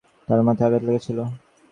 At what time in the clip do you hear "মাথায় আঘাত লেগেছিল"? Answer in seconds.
0.47-1.17